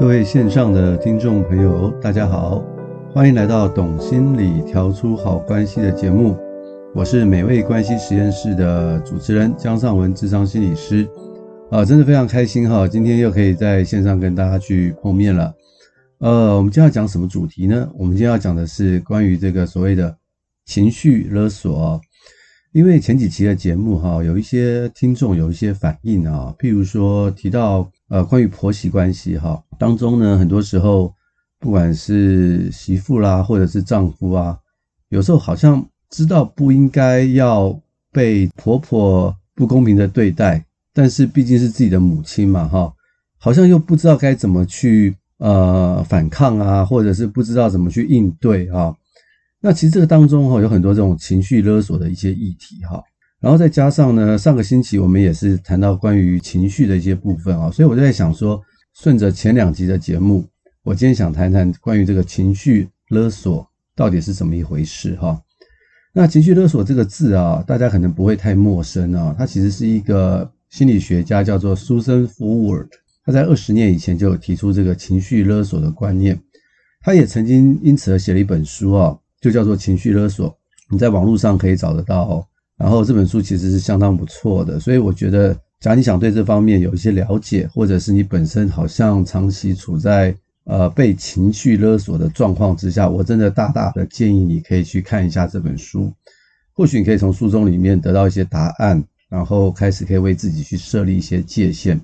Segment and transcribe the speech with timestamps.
[0.00, 2.64] 各位线上的听众朋友，大家好，
[3.12, 6.38] 欢迎来到《懂心理调出好关系》的节目。
[6.94, 11.06] 我是美味关系实验室的主持人江尚文，智商心理师。
[11.70, 15.52] 啊，真的非常开心哈，今天又可以在线上跟大家去碰面了。
[16.20, 17.86] 呃，我们今天要讲什么主题呢？
[17.92, 20.16] 我们今天要讲的是关于这个所谓的
[20.64, 22.00] 情绪勒索。
[22.72, 31.12] 因为前几期的节目哈，有一些听众有一些反应啊，譬如说提到呃关于婆媳关系哈当中呢，很多时候
[31.58, 34.56] 不管是媳妇啦，或者是丈夫啊，
[35.08, 37.76] 有时候好像知道不应该要
[38.12, 40.64] 被婆婆不公平的对待。
[40.92, 42.92] 但是毕竟是自己的母亲嘛，哈，
[43.38, 48.94] 好像又不知道该怎么去呃反抗啊，或者是不知道怎么去应对啊。
[49.60, 53.02] 那其实这个当中哈有很多这种情绪勒索的一些议题哈，
[53.40, 58.60] 然后再加上呢，上个星期我们也是谈到关于情绪的一些部分啊，所以我就在想说，
[58.94, 60.44] 顺着前两集的节目，
[60.82, 65.40] 我今天想谈谈关于这个情绪勒索到底是怎么一回事哈。
[66.12, 70.50] 那情绪勒索这个字啊，大家可能不会太陌生啊，它其实是一个。
[70.70, 72.86] 心理学家叫做 Susan Forward，
[73.24, 76.40] 他在二十年以前就有提出这个情绪勒索的观念。
[77.00, 80.48] 他也曾经因此而写了一本书啊，就叫做《情绪勒索》，
[80.90, 82.46] 你在网络上可以找得到哦。
[82.76, 96.12] 然后这本书其实是相当不错的，所以我觉得，假如你想对这方面有一些了解，或者是你本身好像长期处在呃被情绪勒索的状况之下，我真的大大的建议你可以去看一下这本书，
[96.72, 99.02] 或许你可以从书中里面得到一些答案。
[99.30, 102.00] 然后开始可以为自己去设立一些界限，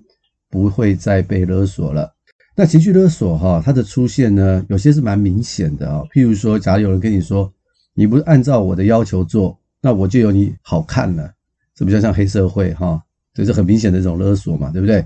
[0.49, 2.15] 不会再被勒索了。
[2.59, 6.01] 那情绪勒索哈，它的出现呢，有些是蛮明显的啊。
[6.11, 7.53] 譬如说，假如有人跟你说，
[7.93, 11.31] 你不按照我的要求做，那我就有你好看了，
[11.75, 12.99] 这比较像黑社会哈，
[13.35, 15.05] 这是很明显的这种勒索嘛，对不对？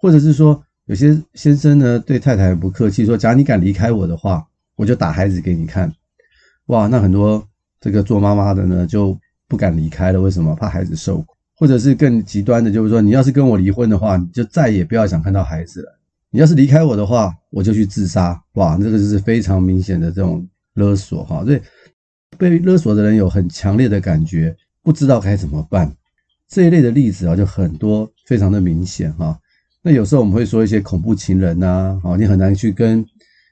[0.00, 5.92] 或者是说，有些先生呢对太太不客气，说，假如你敢离开我的话，我就打孩子给你看。
[6.66, 7.46] 哇，那很多
[7.80, 10.56] 这个做妈妈的呢就不敢离开了，为什么？
[10.56, 11.36] 怕孩子受苦。
[11.54, 15.99] 或者是更极端的，就是说，你要是跟我离婚的话，你就再也不要想看到孩子了。
[16.30, 18.40] 你要是离开我的话，我就去自杀。
[18.54, 21.44] 哇，这个就是非常明显的这种勒索哈。
[21.44, 21.60] 所以
[22.38, 25.92] 被勒索的人有很强烈的感觉，不知道该怎么办。
[26.48, 29.38] 这一类的例子啊，就很多，非常的明显哈。
[29.82, 33.04] 那有时候我们会说一些恐怖情人呐，啊，你很难去跟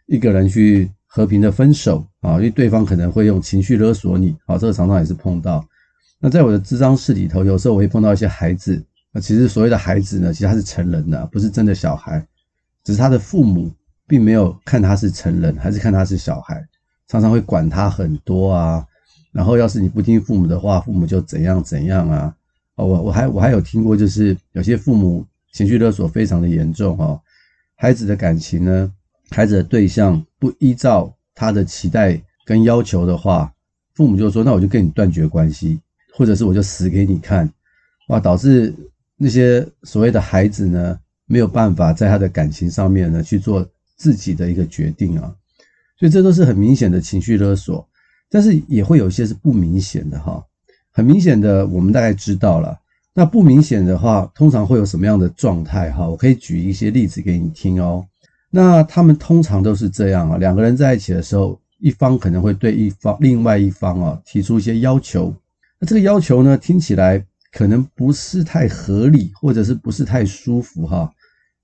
[0.06, 4.36] 一个人去和平的分手啊，因为对方可能会用情绪勒索你。
[4.46, 5.66] 啊，这个常常也是碰到。
[6.20, 8.84] 那在我的咨商室里头，有时候我会碰到一些孩子。
[9.12, 12.26] 那其实所谓的孩子呢，其实他是成人的，不是真的小孩，
[12.88, 13.70] 只是他的父母
[14.06, 16.66] 并没有看他是成人，还是看他是小孩，
[17.06, 18.82] 常常会管他很多啊。
[19.30, 22.34] 然后要是你不听父母的话，父母就怎样怎样啊。
[22.76, 25.22] 哦，我我还我还有听过，就是有些父母
[25.52, 27.20] 情绪勒索非常的严重哦。
[27.74, 28.90] 孩子的感情呢，
[29.28, 33.52] 孩子的对象不依照他的期待跟要求的话，
[33.92, 35.78] 父母就说：“那我就跟你断绝关系。”
[36.16, 37.52] 或者是我就死给你看，
[38.08, 38.18] 哇！
[38.18, 38.74] 导致
[39.18, 40.98] 那些所谓的孩子呢，
[41.28, 43.64] 没有办法在他的感情上面呢去做
[43.96, 45.32] 自己的一个决定啊，
[45.96, 47.86] 所以这都是很明显的情绪勒索。
[48.30, 50.44] 但是也会有一些是不明显的哈，
[50.90, 52.78] 很明显的我们大概知道了。
[53.14, 56.06] 那不明显的话，通常会有什么样的状态哈？
[56.06, 58.04] 我可以举一些例子给你听哦。
[58.50, 65.34] 那他们通常都是这样啊，两个人在一起的时候，一方可能会对一方另外一方啊提出一些要求。
[65.80, 71.10] 那这个要求呢，听起来可能不是太合理，或者是不是太舒服哈，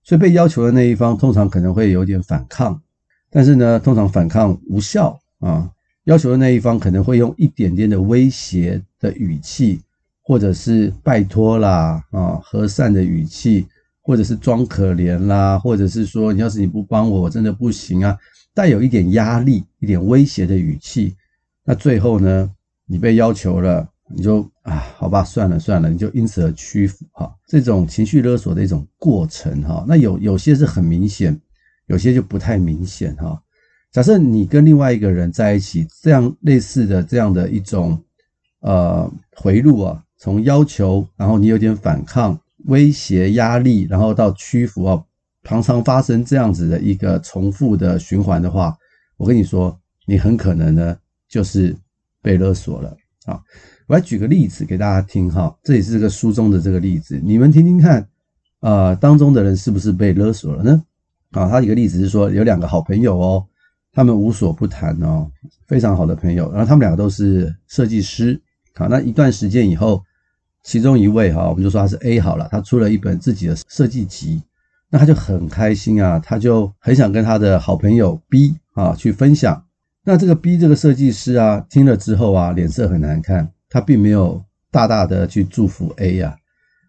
[0.04, 2.78] 所以被要求的那一方通常可能会有点反抗，
[3.31, 5.70] 但是呢，通常反抗无效啊，
[6.04, 9.81] 要求的那一方可能会用一点点的威胁的语气，
[10.22, 13.66] 或者是拜托啦啊，和善的语气，
[14.03, 18.16] 或者是装可怜啦，或者是说你要是你不帮我，我真的不行啊，
[18.53, 21.16] 带有一点压力、一点威胁的语气，
[21.65, 22.50] 那最后呢，
[22.86, 23.89] 你被要求了。
[24.16, 27.34] 你就啊，好吧，算了算了，你就因此而屈服哈。
[27.47, 31.39] 这种情绪勒索的一种过程哈，那有有些是很明显，
[31.87, 33.41] 有些就不太明显哈。
[33.93, 38.03] 假设你跟另外一个人在一起，这样类似的这样的一种
[38.61, 45.05] 呃回路啊，从要求，然后你有点反抗、威胁、压力，然后到屈服啊，
[45.45, 48.77] 常常发生这样子的一个重复的循环的话，
[49.17, 50.97] 我跟你说，你很可能呢
[51.28, 51.77] 就是
[52.21, 52.97] 被勒索了
[53.27, 53.41] 啊。
[53.86, 58.01] 我来举个例子给大家听哈，这也是这个书中的这个例子，你们听听看，
[58.60, 60.83] 啊、呃，当中的人是不是被勒索了呢？
[61.33, 63.45] 啊，他一个例子是说，有两个好朋友哦，
[63.92, 65.31] 他们无所不谈哦，
[65.66, 68.41] 非常好的朋友，然后他们两个都是设计师，
[68.75, 70.03] 好，那一段时间以后，
[70.63, 74.42] 其中一位哈，我们就说他是 A 好了，他出了一本自己的设计集，
[74.89, 79.63] 那他就很开心啊，他就很想跟他的好朋友 B 啊去分享。
[80.04, 84.41] 那这个 B 这个设计师啊，听了之后啊，脸色很难看，他并没有
[84.71, 86.38] 大大的去祝福 A 呀、啊。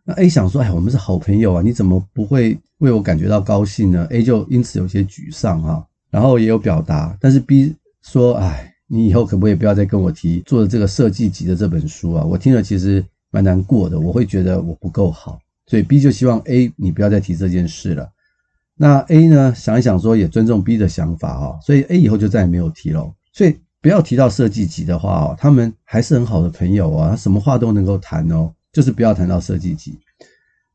[0.05, 7.73] 那 A 想说，哎，我们是好朋友啊，你怎么不会为我感觉到高兴呢？A 就因此有些沮丧啊，然后也有表达，但是 B
[8.03, 12.23] 说，哎，你以后可不可以不要再跟我提做的这个设计集的这本书啊？
[12.23, 15.39] 我听了其实蛮难过的，我会觉得我不够好。
[15.65, 18.07] 所以 B 就希望 A 你不要再提这件事了。
[18.75, 23.11] 那 A 呢，想一想说也尊重 B 的想法哈，所以 A 以后就再也没有提了。
[23.33, 29.95] 所以不要提到设计级的话哦，他们还是很好的朋友啊，他什么话都能够谈哦，就是不要谈到设计级。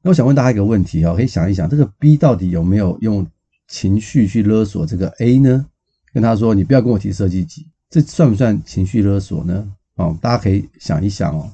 [0.01, 3.27] 那我想问大家一个问题哦，可以想一想，这个 B 到底有没有用
[3.67, 5.67] 情绪去勒索这个 A 呢？
[6.15, 9.67] 跟他说你不要跟我提设计级，这算不算情绪勒索呢？
[9.97, 11.51] 哦，大家可以想一想哦。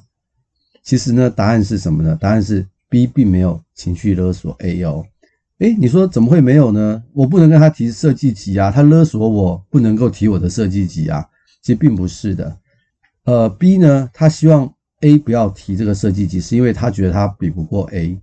[0.83, 2.15] 其实呢，答案是什么呢？
[2.21, 2.63] 答案是。
[2.89, 5.03] B 并没有情绪勒索 A 哦，
[5.57, 7.03] 诶，你说怎么会没有呢？
[7.13, 11.27] 我不能跟他提设计级啊，他勒索我不能够提我的设计级啊，
[11.67, 12.57] 其实并不是的。
[13.25, 18.17] 呃，B 呢，他希望 A 不要提这个设计集，是因为他觉得他比不过 A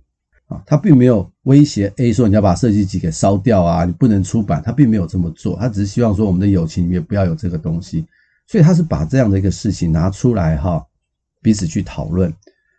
[0.47, 8.03] 啊，他并没有威胁 A 说你要把设计集给烧掉啊，你不能出版，他并没有这么做，他只是希望说我们的友情里面不要有这个东西，
[8.47, 10.83] 所以他是把这样的一个事情拿出来哈，
[11.43, 12.33] 彼此去讨论。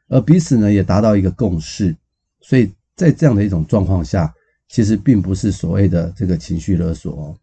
[0.09, 1.95] 而彼此呢也达到一个共识，
[2.41, 4.35] 所以在这样的一种状况下，
[4.69, 7.37] 其实并不是所谓的这个情绪勒索哦。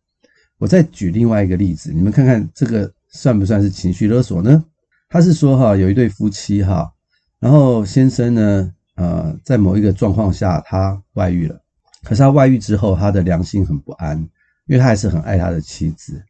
[0.60, 4.62] 我再举另外一个例子，你们看看这个算不算是情绪勒索呢？
[5.08, 6.92] 他是说哈，有一对夫妻哈，
[7.40, 11.58] 然后先生呢，呃，在某一个状况下他外遇了，
[12.04, 14.20] 可是他外遇之后，他的良心很不安，
[14.68, 16.22] 因为他还是很爱他的妻子。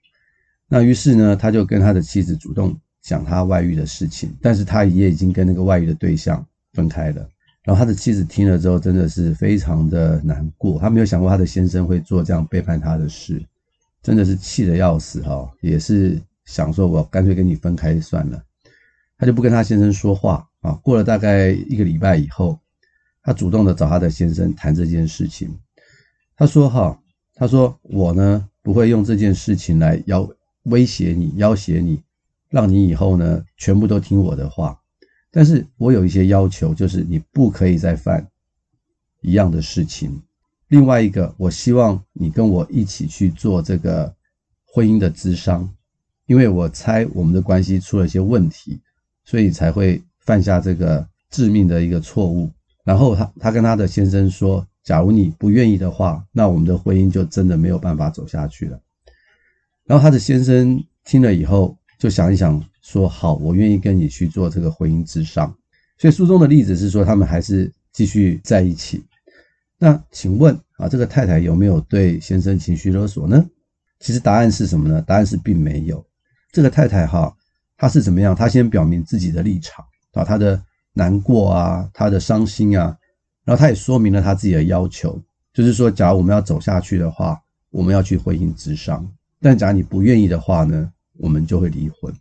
[0.67, 2.79] 那于是呢，他就跟他的妻子主动。
[3.05, 6.41] 讲他外遇的事情，但是他也已经跟那个外遇的对象
[6.71, 7.27] 分开了。
[7.61, 10.79] 然后他的妻子听了之后，真的是非常的难过。
[10.79, 13.45] 他没有想过他的先生会做这样背叛他的事，
[14.01, 15.51] 真的是气得要死哈。
[15.59, 18.43] 也是想说，我干脆跟你分开算了。
[19.17, 20.73] 他就不跟他先生说话啊。
[20.83, 22.59] 过了大概一个礼拜以后，
[23.21, 25.57] 他主动的找他的先生谈这件事情。
[26.35, 26.99] 他说：“哈，
[27.35, 30.29] 他说我呢不会用这件事情来要
[30.63, 32.01] 威胁你，要挟你。”
[32.53, 34.79] 让你以后呢全部都听我的话，
[35.31, 38.29] 但是我有一些要求，就是你不可以再犯
[39.21, 40.21] 一样的事情。
[40.67, 44.15] 另外一个，我希望你跟我一起去做这个
[44.65, 45.67] 婚姻的咨商，
[46.25, 48.79] 因为我猜我们的关系出了一些问题，
[49.23, 52.49] 所以才会犯下这个致命的一个错误。
[52.83, 58.79] 然后他他跟他的先生说，假如你不愿意的话，那我们的婚姻就真的没有办法走下去了。
[59.85, 61.77] 然后他的先生听了以后。
[61.99, 65.55] 就想一想，说好，我愿意跟你去做这个婚姻之商。
[65.97, 69.01] 所以书中的例子是说，他们还是继续在一起。
[69.77, 73.45] 那请问啊，这个太太有没有对先生情绪勒索呢？
[74.01, 75.01] 其实答案是什么呢？
[75.03, 76.05] 答案是并没有。
[76.53, 77.35] 这个太太哈，
[77.75, 78.33] 她是怎么样？
[78.33, 79.83] 她先表明自己的立场
[80.13, 80.63] 啊，她的
[80.93, 82.95] 难过啊，她的伤心啊，
[83.43, 85.21] 然后她也说明了她自己的要求，
[85.51, 87.37] 就是说，假如我们要走下去的话，
[87.71, 89.05] 我们要去婚姻咨商。
[89.41, 90.89] 但假如你不愿意的话呢？
[91.19, 92.11] 我们就会离婚，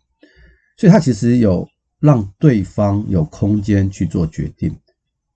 [0.77, 1.67] 所以她其实有
[1.99, 4.71] 让对方有空间去做决定，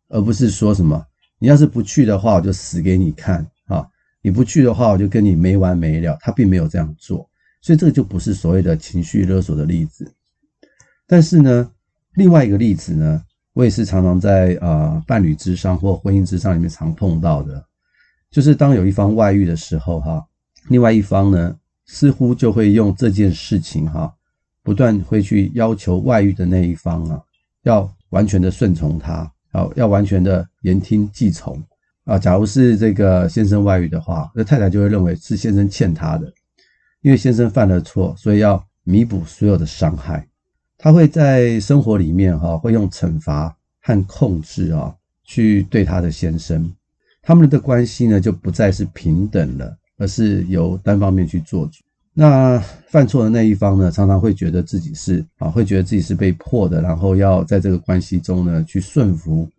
[0.10, 1.04] 而不是说什么
[1.40, 3.84] 你要是不去的话，我就死给你看啊！
[4.22, 6.16] 你不去的话，我就跟你没完没了。
[6.22, 7.28] 她并没有这样做，
[7.62, 10.12] 所以这个就不是所谓的情绪勒索的例子。
[11.06, 11.72] 但是呢，
[12.16, 13.22] 另外一个例子呢，
[13.54, 17.66] 我也是常常在啊伴侣之上或婚姻之上里面常碰到的，
[18.32, 20.26] 就是当有一方外遇的时候，哈，
[20.70, 21.56] 另外一方呢。
[21.90, 24.14] 似乎就会用这件事情哈，
[24.62, 27.18] 不断会去要求外遇的那一方啊，
[27.64, 31.58] 要完全的顺从他，要要完全的言听计从
[32.04, 32.20] 啊。
[32.20, 36.30] 假如是这个先生外遇的话，那太太就会认为是先生欠他的，
[37.08, 40.28] 因为先生犯了错，所以要弥补所有的伤害。
[40.78, 46.70] 他会在生活里面哈，会用惩罚和控制啊，去对他的先生，
[47.22, 49.78] 他们的关系呢就不再是平等了。
[50.00, 51.82] 而是由单方面去做主，
[52.14, 52.60] 那
[52.90, 59.50] 犯错的那一方呢，常常会觉得自己是啊，会觉得自己是被迫的，然后要在这个关系中呢去顺服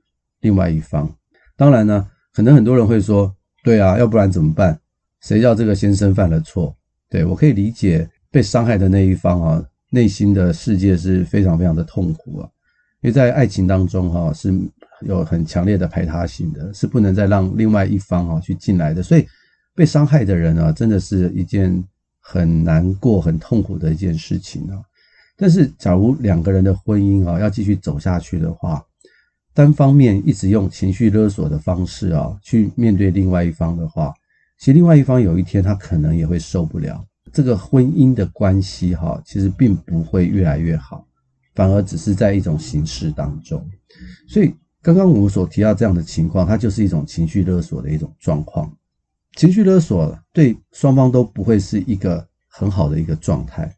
[0.43, 1.11] 另外一方。
[1.57, 4.78] 当然呢，可能很多人会说，对啊，要不然怎么办？
[5.23, 6.76] 谁叫这个先生犯了错？
[7.10, 12.48] 对，我可以理解被伤害的那一方啊，内心的世界是非常非常的痛苦啊，
[13.02, 14.52] 因为在爱情当中哈是
[15.02, 19.26] 有很强烈的排他性的，是不能再让另外一方啊去进来的，所以。
[19.74, 21.72] 被伤害的人啊，真的是一件
[22.18, 24.82] 很难过、很痛苦的一件事情啊。
[25.36, 28.84] 但是，假如两个人的婚姻啊要继续走下去的话，
[29.54, 34.12] 单方面一直用情绪勒索的方式啊，去面对另外一方的话，
[34.58, 37.04] 其实另外一方有一天他可能也会受不了。
[37.32, 41.06] 这个婚姻的关系哈，其实并不会越来越好，
[41.54, 43.64] 反而只是在一种形式当中。
[44.26, 48.70] 所以刚刚我们所提到这样的情况，它就是一种情绪勒索的一种状况。
[49.36, 53.72] 情绪勒索对双方都不会是一个很好的一个状态。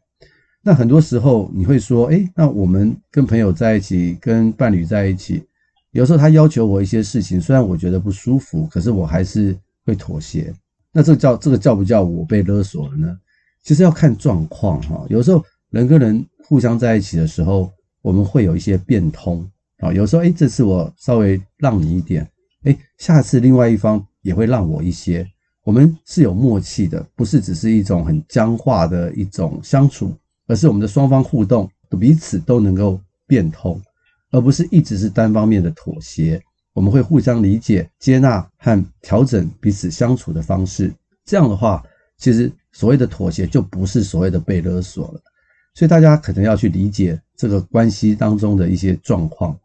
[0.63, 5.43] 那很多时候你会说，诶，那我们跟朋友在一起，跟伴侣在一起。
[5.91, 10.53] 有时候他要求我一些事情，虽然我觉得不舒服，可是我还是会妥协。
[10.91, 13.17] 那这叫这个叫不叫我被勒索了呢？
[13.63, 15.05] 其实要看状况哈。
[15.09, 17.71] 有时候人跟人互相在一起的时候，
[18.01, 19.93] 我们会有一些变通啊。
[19.93, 22.29] 有时候诶，这次我稍微让你一点，
[22.63, 25.25] 诶，下次另外一方也会让我一些。
[25.63, 30.11] 我们是有默契的，不是只是一种很僵化的一种相处，
[30.47, 31.69] 而是我们的双方互动
[31.99, 33.79] 彼此都能够变通。
[34.31, 36.41] 而不是一直是单方面的妥协，
[36.73, 40.93] 我们会互相理解、接纳和调整彼此相处的方式。
[41.25, 41.83] 这样的话，
[42.17, 45.21] 其实所谓的妥协就不是所谓的被勒索了。
[45.73, 49.57] 所以大家可能要去理解这个关系当中的一些状况。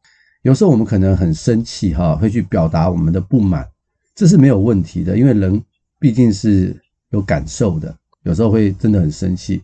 [0.43, 3.67] 有时候我们可能很生气，哈，会去表达我们的不满，
[4.15, 5.63] 这是没有问题的，因为人
[6.01, 6.77] 毕竟是
[7.11, 7.97] 有感受的。
[8.25, 9.63] 有时候会真的很生气，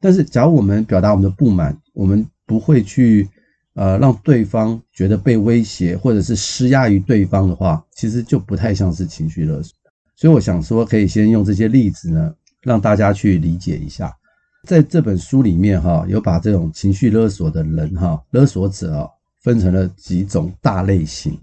[0.00, 3.28] 但是假如我们表达我们的不满，我们不会去。
[3.74, 9.76] 呃，让对方觉得被威胁，或者是施压于对方的话，其实就不太像是情绪勒索。
[10.14, 14.14] 所以我想说，可以先用这些例子呢，让大家去理解一下。
[14.62, 19.08] 在这本书里面，哈，有把这种情绪勒索的人，哈，勒索者啊，
[19.42, 21.36] 分成了几种大类型，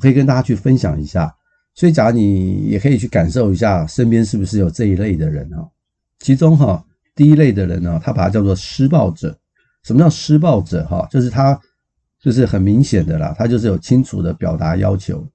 [0.00, 1.30] 可以跟大家去分享一下。
[1.74, 5.68] 所以，假如你也可以去感受一下，身边是不是有这一类的人哈。
[6.20, 6.82] 其中哈，
[7.14, 9.38] 第一类的人呢，他把它叫做施暴者。
[9.88, 10.84] 什么叫施暴者？
[10.84, 11.58] 哈，就是他，
[12.20, 15.26] 就是很明显的啦，他就是有清楚的表达要求。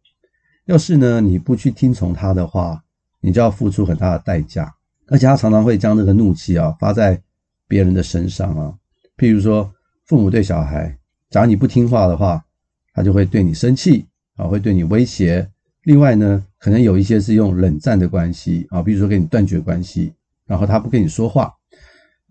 [0.65, 2.79] 要是呢，你不去听从他的话，
[3.19, 4.71] 你就要付出很大的代价。
[5.07, 7.19] 而且他常常会将这个怒气啊发在
[7.67, 8.71] 别人的身上啊。
[9.17, 9.73] 譬如说，
[10.05, 10.95] 父母对小孩，
[11.31, 12.45] 假如你不听话的话，
[12.93, 14.05] 他就会对你生气
[14.35, 15.49] 啊，会对你威胁。
[15.85, 20.13] 另外呢，可能有一些是用冷战的关系啊，比如说跟你断绝关系，
[20.45, 21.51] 然后他不跟你说话。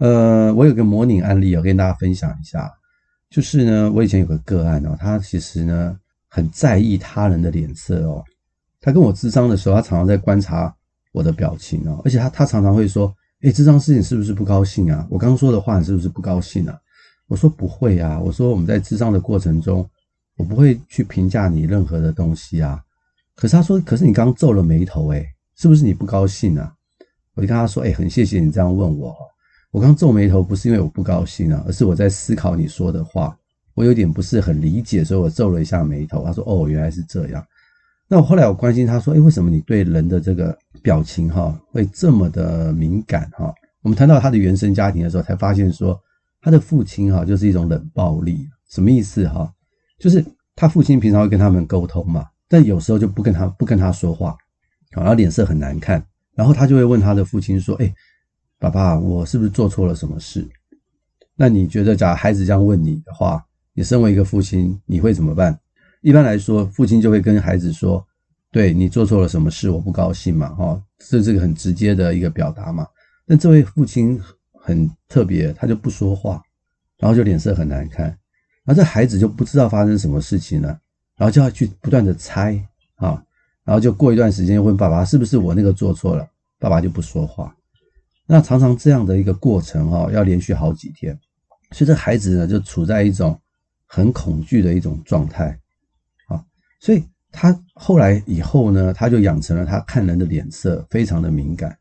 [0.02, 2.68] 呃，我有个模拟案例要跟大家分享一下，
[3.30, 5.96] 就是呢，我以前有个个案哦，他其实呢
[6.28, 8.24] 很在意他人的脸色哦。
[8.80, 10.74] 他跟我智商的时候，他常常在观察
[11.12, 15.06] 我的表情哦，而且他他常常会说：“诶，智商师你是不是不高兴啊？
[15.08, 16.76] 我刚刚说的话你是不是不高兴啊？”
[17.30, 19.88] 我说：“不会啊，我说我们在智商的过程中，
[20.36, 22.82] 我不会去评价你任何的东西啊。”
[23.36, 26.74] 可是他说：“可是你刚皱了眉头，诶，是不是你不高兴啊？”
[27.34, 29.16] 我就跟他说：“诶，很谢谢你这样问我。”
[29.72, 33.34] 我刚皱眉头不是因为我不高兴啊，而是我在思考你说的话，
[33.72, 36.22] 我有点不是很理解，所以我皱了一下眉头。
[36.22, 37.42] 他说：“哦，原来是这样。”
[38.06, 43.50] 那我后来我关心他说：“诶，为什么你对人的这个表情哈会这么的敏感哈？”
[43.80, 45.98] 我们谈到他的原生家庭的时候，才发现说
[46.42, 49.50] 他的父亲哈就是一种冷暴力，什么意思哈？
[49.98, 50.22] 就是
[50.54, 54.36] 他父亲平常会跟他们沟通嘛，但有时候就不跟他不跟他说话，
[54.90, 57.90] 然后脸色很难看，然后他就会问他的父亲说：“诶。”
[58.62, 60.48] 爸爸，我是不是做错了什么事？
[61.34, 65.58] 那你觉得，假如孩子这样问你的话，你身为一个父亲，你会怎么办？
[66.00, 68.06] 一般来说，父亲就会跟孩子说
[68.52, 72.86] ：“对，你做错了什么事，我不高兴嘛。”哈，这是个很直接的一个表达嘛。
[73.26, 74.16] 但这位父亲
[74.52, 76.40] 很特别，他就不说话，
[76.98, 78.06] 然后就脸色很难看，
[78.62, 80.68] 然后这孩子就不知道发生什么事情了，
[81.16, 82.64] 然后就要去不断的猜
[82.94, 83.20] 啊，
[83.64, 86.24] 然后就过一段时间问爸爸：“是不是我那个做错了？”
[86.60, 87.52] 爸爸就不说话。
[88.32, 91.14] 那常常这样的一个过程哈，要连续好几天，
[91.72, 93.38] 所以这孩子呢就处在一种
[93.84, 95.54] 很恐惧的一种状态
[96.28, 96.42] 啊，
[96.80, 101.76] 所以他后来以后呢，他就养成了他看人的脸色非常的敏感。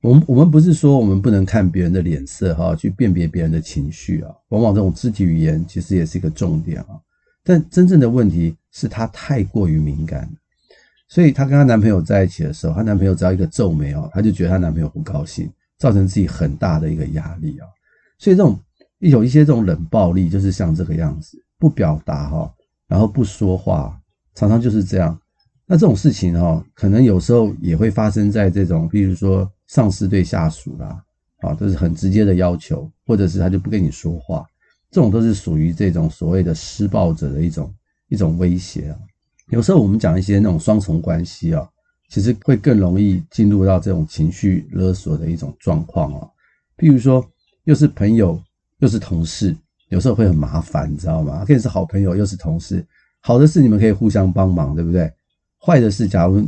[0.00, 6.98] 我们我们不是说我们不能看别人的脸色哈，去辨别别人的情绪啊，往往这种肢体语言其实也是一个重点啊。
[7.44, 10.28] 但真正的问题是他太过于敏感，
[11.06, 15.48] 所以她跟她男朋友在一起的时候，她男朋友只要一个皱眉哦，她就觉得她男朋友不高兴。
[15.78, 17.66] 造成自己很大的一个压力啊，
[18.18, 18.58] 所以这种
[18.98, 22.52] 有一些这种冷暴力，就是像这个样子，不表达哈，
[22.86, 24.00] 然后不说话，
[24.34, 25.18] 常常就是这样。
[25.66, 31.02] 那这种事情哈，可能有时候也会发生在这种，比如说上司对下属啦，
[31.40, 34.46] 啊，都是很直接的要求，或者是他就不跟你说话，
[34.90, 37.74] 这种都是属于这种所谓的施暴者的一种
[38.08, 38.98] 一种威胁啊。
[39.48, 41.68] 有时候我们讲一些那种双重关系啊。
[42.08, 46.30] 其实会更容易进入到这种情绪勒索的一种状况哦，
[46.76, 47.24] 譬如说，
[47.64, 48.40] 又是朋友
[48.78, 49.56] 又是同事，
[49.88, 51.44] 有时候会很麻烦，你知道吗？
[51.44, 52.86] 可以是好朋友又是同事，
[53.20, 55.10] 好的是你们可以互相帮忙，对不对？
[55.58, 56.46] 坏的是，假如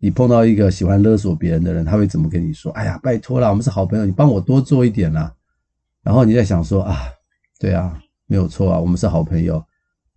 [0.00, 2.72] 你碰到一个喜欢勒索别人的人，他会怎么跟你说？
[2.72, 5.32] 哎呀，拜托啦，我们是好朋友，你帮我多做一点啦。
[6.02, 6.96] 然后你在想说啊，
[7.58, 9.62] 对啊，没有错啊，我们是好朋友，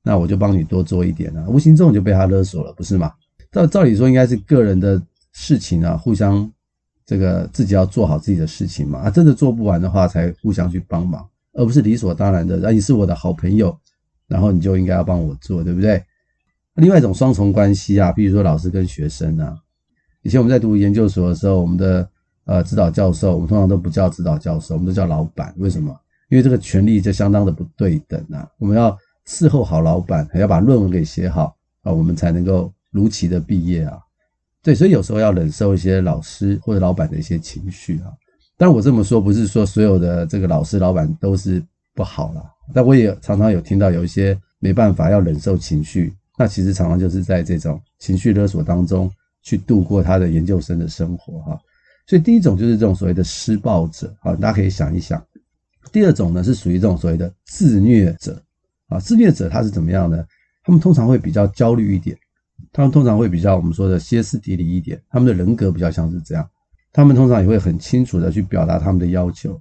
[0.01, 1.45] 那我就帮你多做一点啊。
[1.47, 3.11] 无形中就被他勒索了，不是吗？
[3.57, 5.01] 照照理说应该是个人的
[5.33, 6.47] 事情啊，互相
[7.05, 8.99] 这个自己要做好自己的事情嘛。
[8.99, 12.57] 啊，真的做不完的话，才互相去帮忙，而不是理所当然的。
[12.57, 13.75] 那你是我的好朋友，
[14.27, 16.03] 然后你就应该要帮我做，对不对？
[16.75, 19.57] 另外一种双重关系啊，比如说老师跟学生啊。
[20.21, 22.07] 以前我们在读研究所的时候，我们的
[22.45, 25.51] 呃指导教授，我们通常都不叫指导教授，我们都叫老板。
[25.57, 25.97] 为什么？
[26.29, 28.47] 因为这个权力就相当的不对等啊。
[28.59, 28.95] 我们要
[29.25, 33.97] 伺候好老板，还要把论文给写好啊，我们才能够如期的毕业啊。
[34.63, 38.11] 对，所以有时候要忍受一些老师或者老板的一些情绪啊。
[38.57, 41.63] 但我这么说，不是说所有的这个老师、老板都是
[41.93, 42.43] 不好啦。
[42.73, 49.09] 但我也常常有听到有一些没办法要忍受情绪，那其实常常就是在这种情绪勒索当中。
[49.43, 51.57] 去度过他的研究生的生活哈，
[52.05, 55.25] 所以第一种就是这种所谓的施暴者啊，大家可以想一想。
[55.89, 58.43] 第二种呢是属于这种所谓的自虐者
[58.89, 60.21] 啊，自虐者他是怎么样呢？
[60.65, 62.17] 他们通常会比较焦虑一点，
[62.71, 66.47] 他们通常会比较我们说的歇斯底里一点，他们的人格比较像是这样，
[66.91, 69.59] 他们通常也会很清楚的去表达他们的要求，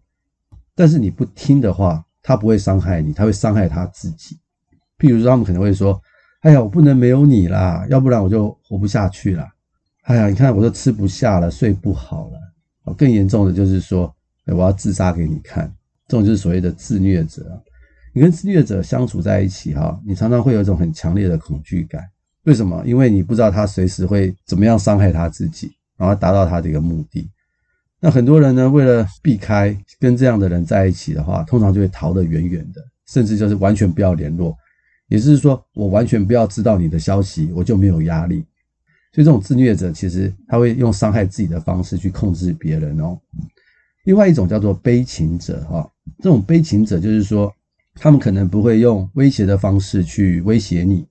[0.74, 4.38] 但是你不听的话，他不会伤害你，他会伤害他自己。
[4.98, 6.00] 譬如说，他们可能会说
[6.42, 9.46] ：“哎呀，我不能没有你啦，要不然我就活不下去了。”
[10.04, 12.94] 哎呀，你看我都吃不下了，睡不好了。
[12.96, 14.14] 更严重的就是说，
[14.46, 15.72] 我要自杀给你看。
[16.08, 17.62] 这种就是所谓的自虐者。
[18.14, 22.02] 你跟自虐者相处在一起哈，你常常会有一种很强烈的恐惧感。
[22.46, 22.80] 为什么？
[22.86, 27.28] 因为你不知道他随时会怎么样伤害他自己，然后达到他的一个目的。
[27.98, 34.56] 那很多人呢，为了避开跟这样的人在一起的话，通常就会逃得远远的，甚至就是完全不要联络。
[35.08, 38.44] 也就是说，我完全不要知道你的消息，我就没有压力。
[39.12, 43.18] 所以这种自虐者，其实他会用伤害自己的方式去控制别人哦。
[44.04, 47.52] 另外一种叫做悲情者哈，这种悲情者就是说，
[47.94, 51.06] 他们可能不会用威胁的方式去威胁你，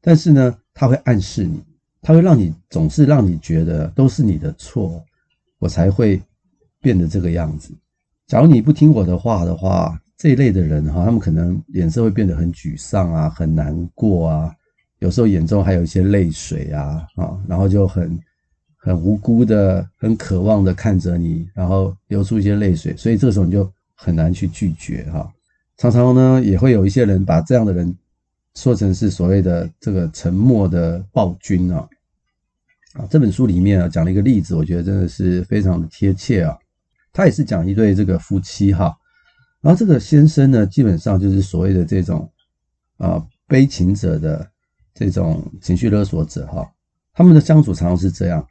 [0.00, 1.62] 但是呢，他会暗示你，
[2.00, 5.04] 他会让你总是让你觉得都是你的错，
[5.58, 6.20] 我才会
[6.80, 7.74] 变得这个样子。
[8.26, 14.54] 假如你不听我的话的话，这一类的人哈，他们可能脸色会变得很沮丧啊，很难过啊。
[14.98, 18.18] 有时候眼中还有一些泪水啊，啊，然后就很
[18.76, 25.30] 很无辜的、很渴望的看着你，然后流出一些泪水，所以这个时候你就很难去拒绝哈。
[25.76, 27.96] 常常呢，也会有一些人把这样的人
[28.54, 31.88] 说成是所谓的这个沉默的暴君啊。
[32.94, 36.56] 啊，这本书里面啊讲了一个例子，我觉得真的是非常的贴切啊。
[37.12, 38.96] 他也是讲一对这个夫妻哈，
[39.60, 42.30] 然后这个先生呢，基本上就是所谓的这种
[42.96, 44.48] 啊悲情者的。
[44.94, 46.68] 这种情绪勒索者哈，
[47.14, 48.44] 他们的相处常常是这样。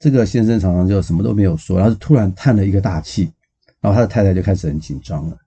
[0.00, 3.32] 这个先生常常就什么都没有说，然后突然叹了一个大气，
[3.80, 5.38] 然后他的太太就开始很紧张了，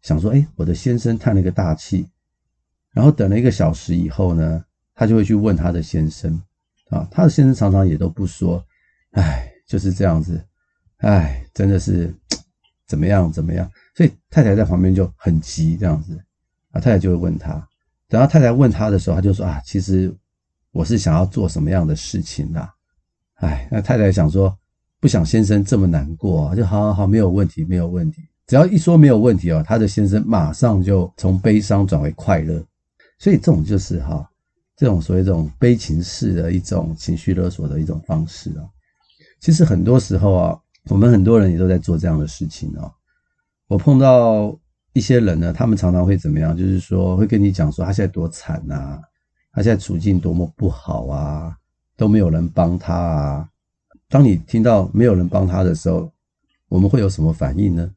[0.00, 2.08] 想说：哎，我的先生叹了一个大气。
[2.92, 6.40] 然后等了一个小时以后呢，他就会去问他的先生
[6.88, 8.64] 啊，他的先生常常也都不说，
[9.12, 10.44] 哎，就是这样子，
[10.98, 12.12] 哎，真的是
[12.86, 13.70] 怎么样怎么样。
[13.94, 16.18] 所以太太在旁边就很急这样子，
[16.72, 17.64] 啊，太太就会问他。
[18.08, 20.12] 等到太太问他的时候，他就说啊，其实
[20.72, 22.74] 我是想要做什么样的事情啦？
[23.36, 24.56] 哎，那太太想说，
[24.98, 28.22] 不想先生这么难过，就好好好，没有问题，没有问题。
[28.46, 32.60] 只要一说没有问题哦，他的先生马上就从悲伤转为快乐。
[33.20, 34.28] 所以这种就是哈，
[34.76, 38.66] 这种所谓这种悲情式的一种情绪勒索的一种方式啊。
[39.38, 42.90] 其实很多时候啊，我们很多人也都在做这样的事情啊。
[43.68, 44.58] 我碰到。
[44.92, 46.54] 一些人呢，他们常常会怎么样？
[46.56, 49.00] 就是说，会跟你讲说他现在多惨啊，
[49.52, 51.56] 他现在处境多么不好啊，
[51.96, 53.48] 都没有人帮他啊。
[54.08, 56.10] 当你听到没有人帮他的时候，
[56.68, 57.88] 我们会有什么反应呢？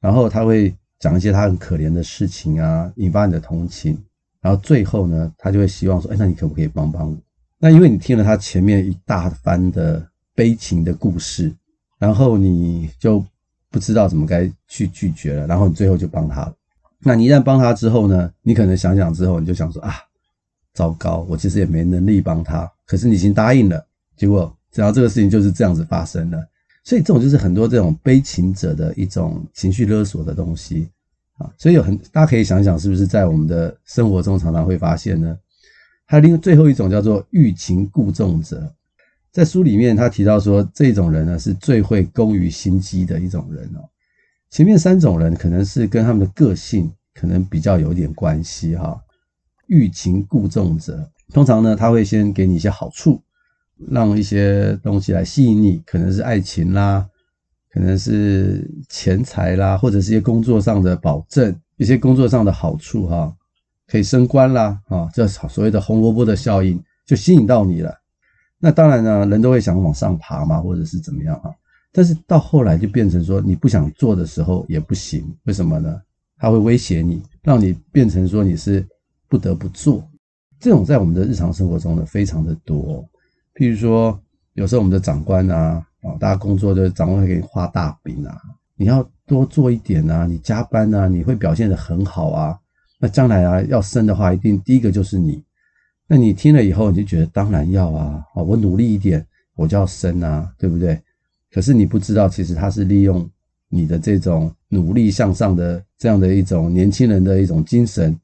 [0.00, 4.02] 然后他会讲一些他很可怜的事情啊，引发你的同情。
[4.40, 7.16] 然后最后呢，他就会希望说：“哎，那你可不可以帮帮我？”
[7.58, 11.52] 那因为你听了他前面一大番的悲情的故事，
[11.98, 13.24] 然后你就。
[13.72, 16.52] 不知道怎么该去拒绝了，然后你最后就帮他了。
[16.98, 18.28] 那你一旦帮他之后呢？
[18.42, 19.94] 你可能想想之后，你就想说啊，
[20.74, 22.68] 糟糕，我其实也没能力帮他。
[22.84, 26.44] 可是你已经答应了，结果只要这个事情就是这样子发生了。
[26.82, 30.88] 所以这种就是很多这种悲情者的一种情绪勒索的东西
[31.40, 31.50] 啊。
[31.58, 35.36] 所以有很大家可以想想，是不是在我们的生活中常常会发现呢？
[36.06, 38.72] 还有另最后一种叫做欲擒故纵者。
[39.32, 43.88] 在书里面，他提到说，这种人呢是最会工于心机的一种人哦。
[44.50, 49.00] 前面三种人可能是跟他们的个性可能比较有点关系哈。
[49.68, 51.08] 欲擒故纵者。
[51.32, 53.22] 通常呢，他会先给你一些好处，
[53.88, 57.08] 让一些东西来吸引你，可能是爱情啦，
[57.72, 63.32] 可能是钱财啦，或者是一些工作上的保证，一些工作上的好处哈，
[63.86, 67.94] 可以升官啦啊，这所谓的红萝卜的效应就吸引到你了。
[68.58, 71.54] 那当然呢，人都会想往上爬嘛，或者是怎么样哈。
[71.92, 76.00] 但是到后来就变成说，你不想做的时候也不行，为什么呢？
[76.36, 78.86] 他会威胁你，让你变成说你是
[79.28, 80.06] 不得不做。
[80.58, 83.04] 这种在我们的日常生活中呢，非常的多。
[83.54, 84.18] 譬如说，
[84.54, 88.40] 有时候我们的长官啊，啊，大家工作的长官会给你画大饼啊，
[88.76, 92.58] 你要多做一点啊，你加班啊，你会表现得很好啊。
[92.98, 95.42] 那将来啊，要升的话，一定第一个就是你。
[96.06, 101.00] 那你听了以后，你就觉得当然要啊，啊，我努力一点，我就要升啊，对不对？
[101.52, 103.28] 可是你不知道，其实他是利用
[103.68, 108.18] 你的这种努力向上的这样的一种年轻人的一种精神。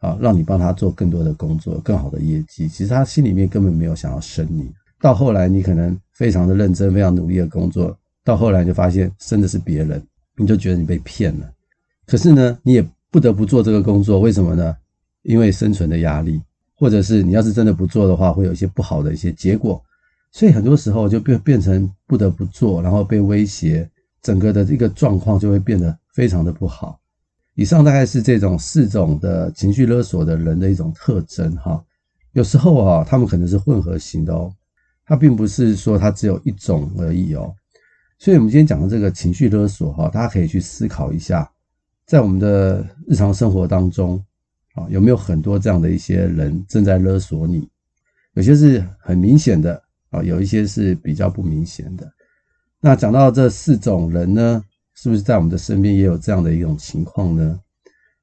[0.00, 2.68] 啊，让你帮他做更多的工作，更好的业绩。
[2.68, 4.72] 其实他心里面根本没有想要升你。
[5.00, 10.02] 到后来，你可能非常的认真、非常努力的工作，到后来就发现生的是别人，
[10.36, 11.50] 你就觉得你被骗了。
[12.06, 14.76] 可是呢，你也不得不做这个工作，为什么呢？
[15.22, 16.40] 因为生存的压力，
[16.74, 19.82] 或者是你要是真的不做的话，会有一些不好的一些结果。
[20.30, 23.88] 所以很多时候就变变成不得不做，然后被威胁，
[24.22, 26.98] 整个的这个状况就会变得非常的不好。
[27.54, 31.82] 以上大概是这种四种的情绪勒索的人的一种特征哈，
[32.32, 34.52] 有时候啊，他们可能是混合型的哦，
[35.08, 37.50] 它并不是说它只有一种而已哦，
[38.18, 41.50] 所以我们今天讲的这个情绪勒索哈，大家可以去思考一下，
[42.06, 44.22] 在我们的日常生活当中
[44.74, 47.66] 啊，有没有很多这样的一些人正在勒索你？
[48.34, 52.06] 有些是很明显的啊，有一些是比较不明显的。
[52.78, 54.62] 那讲到这四种人呢，
[54.94, 57.58] 是不是在我们的身边也有这样的一种情况呢？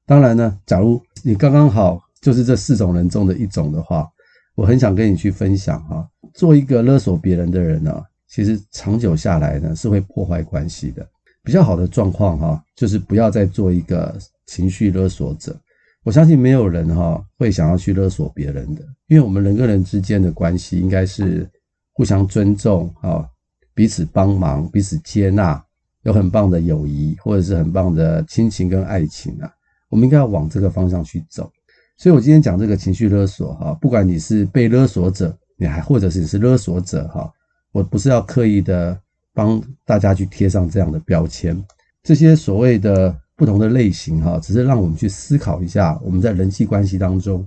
[0.06, 4.08] 当然呢，假如你刚刚好就是这四种人中的一种的话，
[4.56, 11.06] 我很想跟你去分享哈，做一个勒索别人的人呢，其实长久下来呢是会破坏关系的。
[11.44, 15.56] 比较好的状况哈，就是不要再做一个情绪勒索者。
[16.02, 21.48] 我相信没有人哈会想要去勒索别人的，因为我们人跟人之间的关系应该是
[21.92, 23.28] 互相尊重啊，
[23.74, 25.62] 彼此帮忙，彼此接纳。
[26.02, 29.52] 有很棒的友谊，或者是很棒的亲情跟爱情啊，
[29.88, 31.50] 我们应该要往这个方向去走。
[31.96, 37.32] 所以我今天讲这个情绪勒索哈，不管你是被勒索者，你还或者是你是勒索者哈，
[37.72, 38.98] 我不是要刻意的
[39.32, 41.60] 帮大家去贴上这样的标签。
[42.02, 47.46] 这些所谓的不同的类型哈，只是让我们去思考一下，我们在人际关系当中，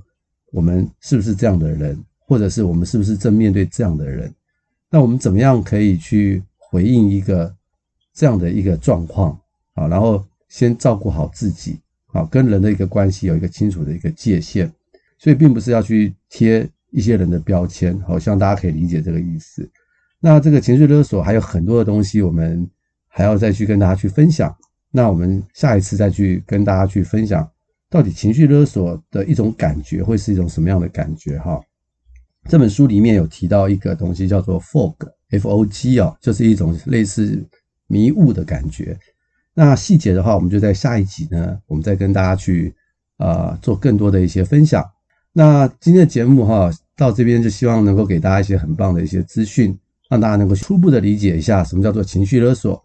[0.51, 4.33] 我们是不是这样的人，或者是我们是不是正面对这样的人？
[4.89, 7.53] 那我们怎么样可以去回应一个？
[8.11, 9.39] 这样的一个状况
[9.75, 11.79] 啊，然后先照顾好自己
[12.11, 14.71] 啊，跟人的一个关系有一个清楚的一个界限，
[15.17, 19.69] 所以并不是要去贴一些人的标签，好，希望大家可以理解这个意思。
[20.19, 22.67] 那这个情绪勒索还有很多的东西，我们
[23.07, 24.55] 还要再去跟大家去分享。
[24.91, 27.47] 那我们下一次再去跟大家去分享，
[27.89, 31.37] 到底情绪勒索的一种感觉会是一种什么样的感觉？
[31.37, 31.61] 哈，
[32.49, 37.45] 这本书里面有提到一个东西叫做 fog，F-O-G 啊，就是一种类似。
[37.91, 38.95] 迷雾的感觉，
[39.59, 42.73] 那细节的话，我们就在下一集呢，我们再跟大家去
[43.17, 44.81] 呃做更多的一些分享。
[45.33, 49.77] 那今天的节目哈，到这边就希望能够给大家一些很棒的一些资讯，
[50.09, 52.81] 让大家能够初步的理解一下什么叫做情绪勒索。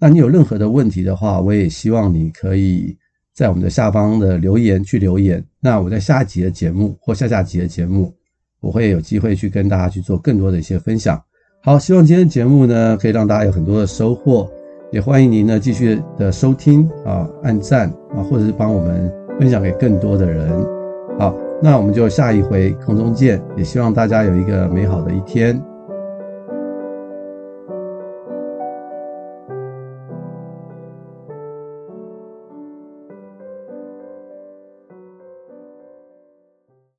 [0.00, 2.96] 那你有任何的问题的话，我也希望你可以
[3.32, 5.40] 在我们的下方的留言去留言。
[5.60, 8.12] 那我在下一集的节目或下下集的节目，
[8.58, 11.22] 我会有机会去跟大家去做更多的一些分享。
[11.62, 14.50] 好，希望今天的节目呢，可以让大家有很多的收获，
[14.92, 20.48] 也欢迎您呢继续的收听啊，按赞啊，或者是帮我们分享给更多的人。
[21.18, 25.60] 好，那我们就下一回空中见，也希望大家有一个美好的一天。